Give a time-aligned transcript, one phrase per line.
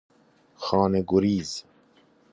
[0.55, 1.63] خانه گریز